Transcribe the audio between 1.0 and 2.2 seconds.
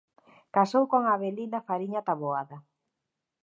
Avelina Fariña